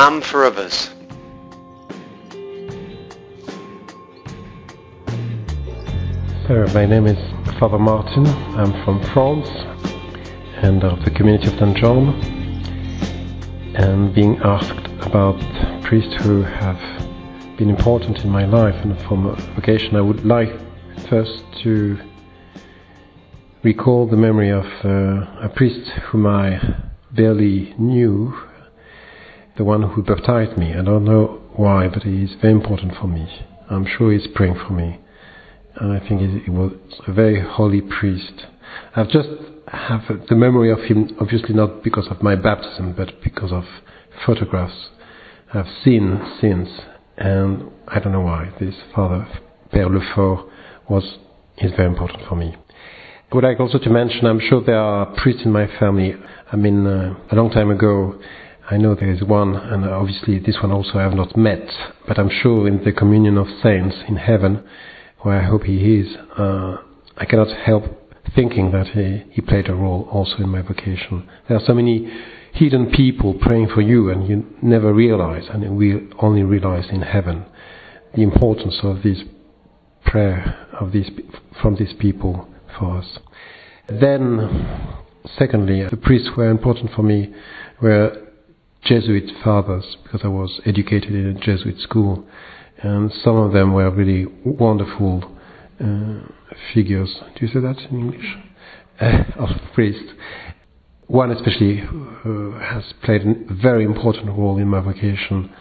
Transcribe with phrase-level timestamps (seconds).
[0.00, 0.88] man for others.
[6.74, 7.20] My name is
[7.58, 8.26] Father Martin.
[8.56, 9.48] I'm from France
[10.62, 11.76] and of the community of St.
[11.76, 12.02] John.
[13.76, 15.38] And being asked about
[15.82, 16.80] priests who have
[17.58, 20.52] been important in my life and from vocation, I would like
[21.10, 21.98] first to
[23.62, 26.58] recall the memory of uh, a priest whom I
[27.12, 28.34] barely knew,
[29.60, 30.72] the one who baptized me.
[30.72, 33.28] I don't know why, but he is very important for me.
[33.68, 34.98] I'm sure he's praying for me.
[35.76, 36.72] And I think he was
[37.06, 38.46] a very holy priest.
[38.96, 39.28] I've just
[39.68, 43.64] have the memory of him, obviously not because of my baptism, but because of
[44.24, 44.88] photographs
[45.52, 46.70] I've seen since.
[47.18, 48.54] And I don't know why.
[48.58, 49.28] This Father
[49.74, 50.48] Père Lefort
[50.88, 51.18] was
[51.58, 52.56] is very important for me.
[53.30, 56.14] I would like also to mention, I'm sure there are priests in my family.
[56.50, 58.18] I mean, uh, a long time ago,
[58.70, 61.68] I know there is one, and obviously this one also I have not met,
[62.06, 64.62] but I'm sure in the communion of saints in heaven,
[65.22, 66.76] where I hope he is, uh,
[67.16, 67.84] I cannot help
[68.32, 71.28] thinking that he, he played a role also in my vocation.
[71.48, 72.12] There are so many
[72.52, 77.46] hidden people praying for you, and you never realize, and we only realize in heaven
[78.14, 79.18] the importance of this
[80.04, 81.10] prayer of these
[81.60, 82.48] from these people
[82.78, 83.18] for us.
[83.88, 84.86] Then,
[85.36, 87.34] secondly, the priests were important for me
[87.82, 88.29] were
[88.84, 92.26] Jesuit fathers because I was educated in a Jesuit school,
[92.82, 95.24] and some of them were really wonderful
[95.80, 96.20] uh,
[96.72, 97.14] figures.
[97.36, 98.36] Do you say that in English?
[99.00, 100.12] Uh, of priests.
[101.06, 101.78] One especially
[102.22, 105.52] who has played a very important role in my vocation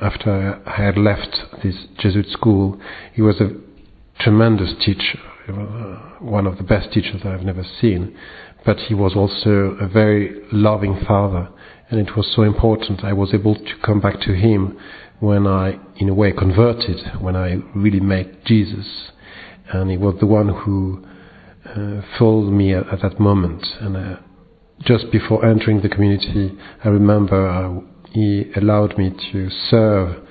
[0.00, 2.80] after I had left this Jesuit school.
[3.12, 3.50] He was a
[4.20, 5.18] tremendous teacher,
[6.20, 8.16] one of the best teachers I've never seen.
[8.64, 11.48] But he was also a very loving father,
[11.90, 13.04] and it was so important.
[13.04, 14.78] I was able to come back to him
[15.20, 19.10] when I, in a way, converted, when I really met Jesus.
[19.72, 21.04] And he was the one who
[21.64, 23.66] uh, followed me at, at, that moment.
[23.80, 24.16] And uh,
[24.80, 27.80] just before entering the community, I remember uh,
[28.12, 30.24] he allowed me to serve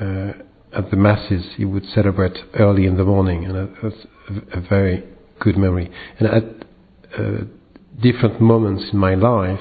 [0.00, 0.32] uh,
[0.74, 5.04] at the masses he would celebrate early in the morning, and that's a, a very
[5.38, 5.90] good memory.
[6.18, 6.44] And at
[7.18, 7.44] uh,
[8.00, 9.60] different moments in my life,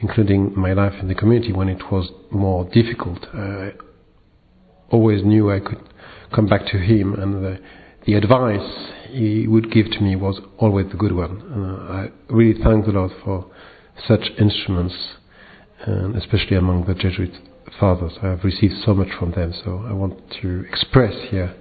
[0.00, 3.72] including my life in the community when it was more difficult, I
[4.90, 5.80] always knew I could
[6.34, 7.58] come back to him, and the,
[8.06, 11.40] the advice he would give to me was always the good one.
[11.52, 13.46] And I really thank the Lord for
[14.06, 14.94] such instruments,
[15.80, 17.32] and especially among the Jesuit
[17.78, 18.12] fathers.
[18.22, 21.54] I have received so much from them, so I want to express here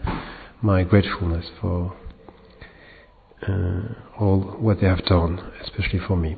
[0.62, 1.96] my gratefulness for
[3.48, 3.82] uh,
[4.20, 6.38] all what they have done, especially for me.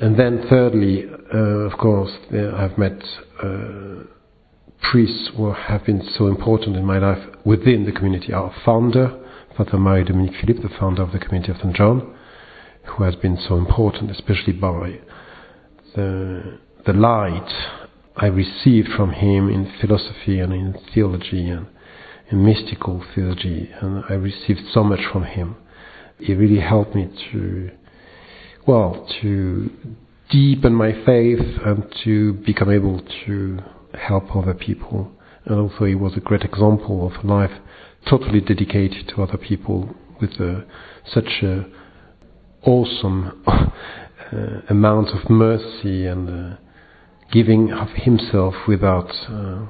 [0.00, 3.02] And then, thirdly, uh, of course, I've met
[3.42, 4.04] uh,
[4.90, 8.32] priests who have been so important in my life within the community.
[8.32, 9.18] Our founder,
[9.56, 11.74] Father Marie Dominique Philippe, the founder of the community of St.
[11.74, 12.14] John,
[12.84, 15.00] who has been so important, especially by
[15.94, 17.52] the, the light
[18.16, 21.66] I received from him in philosophy and in theology and
[22.30, 25.56] in mystical theology, and I received so much from him.
[26.18, 27.70] He really helped me to,
[28.68, 29.70] well, to
[30.30, 33.58] deepen my faith and to become able to
[33.98, 35.10] help other people.
[35.44, 37.58] And also, he was a great example of a life
[38.08, 40.60] totally dedicated to other people with uh,
[41.12, 41.64] such a
[42.62, 46.52] awesome uh, amount of mercy and.
[46.54, 46.56] Uh,
[47.30, 49.66] giving of himself without uh,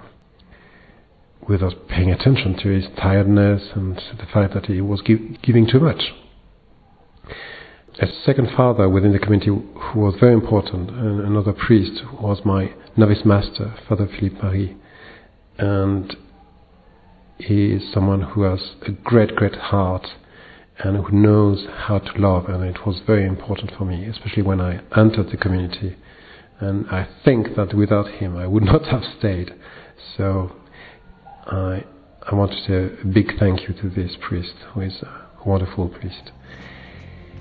[1.48, 5.80] without paying attention to his tiredness and the fact that he was give, giving too
[5.80, 6.12] much.
[8.00, 12.72] A second father within the community who was very important, and another priest, was my
[12.96, 14.76] novice master, Father Philippe Marie.
[15.58, 16.16] And
[17.38, 20.06] he is someone who has a great, great heart
[20.78, 22.46] and who knows how to love.
[22.48, 25.96] And it was very important for me, especially when I entered the community
[26.60, 29.52] and I think that without him I would not have stayed.
[30.16, 30.52] So
[31.46, 31.84] I,
[32.30, 35.88] I want to say a big thank you to this priest, who is a wonderful
[35.88, 36.30] priest.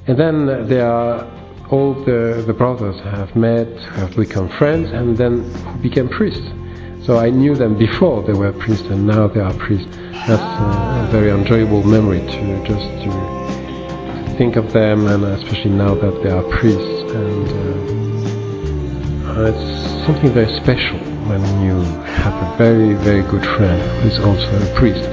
[0.08, 1.28] And then there are
[1.70, 3.68] all the, the brothers have met,
[4.00, 5.44] have become friends, and then
[5.82, 6.48] became priests.
[7.04, 9.94] So I knew them before they were priests, and now they are priests.
[10.28, 15.94] That's a, a very enjoyable memory to just to think of them, and especially now
[15.96, 17.12] that they are priests.
[17.12, 17.48] And
[19.28, 24.08] uh, uh, it's something very special when you have a very, very good friend who
[24.08, 25.04] is also a priest.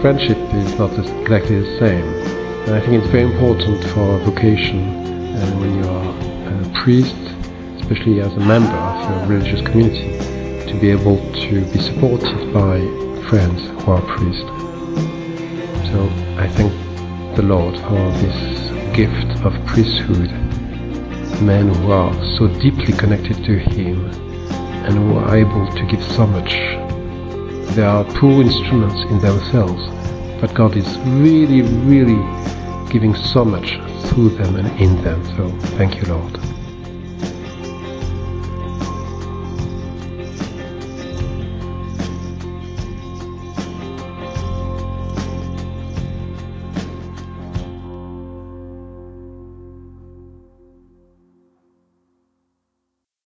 [0.00, 2.43] Friendship is not exactly the same.
[2.66, 4.88] And I think it's very important for vocation
[5.36, 6.08] uh, when you are
[6.48, 7.14] a priest,
[7.78, 10.16] especially as a member of a religious community,
[10.72, 12.80] to be able to be supported by
[13.28, 14.48] friends who are priests.
[15.92, 16.08] So
[16.38, 16.72] I thank
[17.36, 20.30] the Lord for this gift of priesthood,
[21.42, 24.06] men who are so deeply connected to Him
[24.86, 26.50] and who are able to give so much.
[27.74, 29.82] They are poor instruments in themselves,
[30.40, 32.53] but God is really, really
[32.94, 33.76] giving so much
[34.06, 35.20] through them and in them.
[35.36, 36.38] So thank you, Lord.